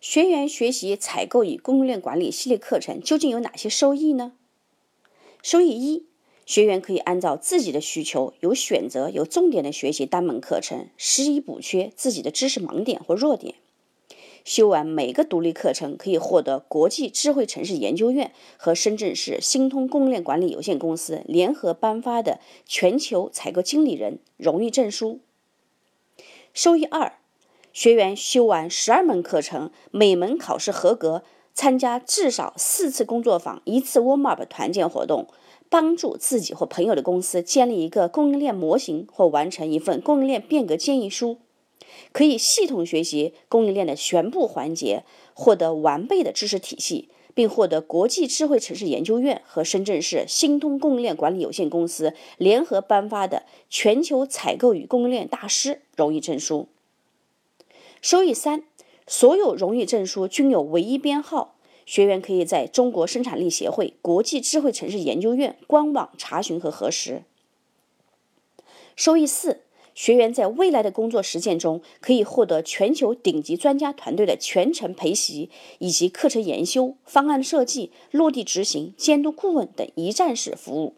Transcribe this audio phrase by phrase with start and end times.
[0.00, 4.32] 学员学习采购与供应链管理系列课程究竟有哪些收益呢？
[5.42, 6.06] 收益一，
[6.46, 13.56] 学员可以按照自己的需求，有选择、有重点的学习单门课程，实以补缺自己的知识盲点或弱点。
[14.44, 25.18] 修完每个独立课程，可以获得国际智慧城市研究院和深圳市新通供应链管理有限公司联合颁发的全球采购经理人荣誉证书。
[26.54, 27.18] 收益二。
[27.78, 31.22] 学员修完十二门课程，每门考试合格，
[31.54, 35.28] 参加至少四次工作坊，一次 warm up 团建活动，
[35.68, 41.38] 帮助自己或朋友的公司建立一个供应链模型或完成一份供应链变革建议书，
[42.10, 56.66] 可以系统学习供应链的全部环节，获得完备的知识体系，并获得国际智慧城市研究院和深圳市新通供应链管理有限公司联合颁发的全球采购与供应链大师荣誉证书。
[58.00, 58.62] 收益三，
[59.06, 67.22] 所有荣誉证书均有唯一编号，学员可以在中国生产力协会国际智慧城市研究院官网查询和核实。
[68.94, 69.62] 收益四，
[69.94, 80.94] 学员在未来的工作实践中可以获得全球顶级专家团队的全程陪习，以及课程研修、方案设计、落地执行、监督顾问等一站式服务。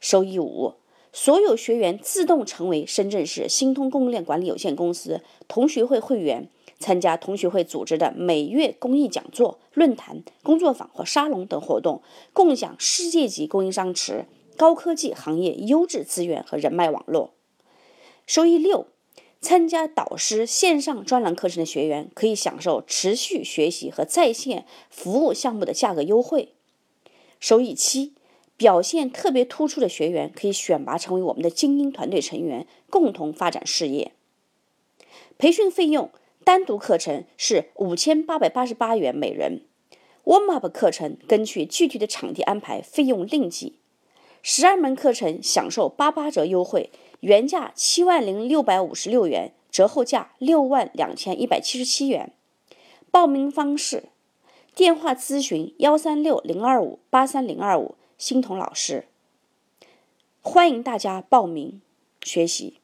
[0.00, 0.74] 收益五。
[1.16, 6.48] 所有学员自动成为深圳市新通供应链管理有限公司同学会会员，
[6.80, 17.30] 参加同学会组织的每月公益讲座、论坛、工作坊或沙龙等活动，共享世界级供应商池、高科技行业优质资源和人脉网络。
[18.26, 18.88] 收益六：
[19.40, 26.48] 参加导师线上专栏课程的学员可以享受持续学习和在线服务项目的价格优惠。
[27.38, 28.13] 收益七。
[28.56, 34.12] 表现特别突出的学员可以选拔成为我们的精英团队成员，共同发展事业。
[35.36, 36.10] 培训费用
[36.44, 39.62] 单独课程是五千八百八十八元每人
[40.24, 43.78] ，warm up 课程根据具体的场地安排，费用另计。
[44.40, 46.90] 十二门课程享受八八折优惠，
[47.20, 52.32] 原价七万零六百五十六元，折后价六万两千一百七十七元。
[53.10, 54.04] 报名方式：
[54.74, 57.96] 电话咨询幺三六零二五八三零二五。
[58.16, 59.08] 欣桐老师，
[60.40, 61.80] 欢迎大家报名
[62.22, 62.80] 学习。